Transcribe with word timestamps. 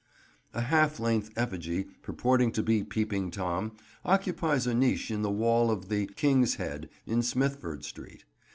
A 0.55 0.61
half 0.61 0.99
length 0.99 1.29
effigy 1.35 1.83
purporting 2.01 2.51
to 2.53 2.63
be 2.63 2.83
Peeping 2.83 3.29
Tom 3.29 3.73
occupies 4.03 4.65
a 4.65 4.73
niche 4.73 5.11
in 5.11 5.21
the 5.21 5.29
wall 5.29 5.69
of 5.69 5.89
the 5.89 6.07
"King's 6.15 6.55
Head" 6.55 6.89
in 7.05 7.19
Smithford 7.21 7.83
Street. 7.83 8.25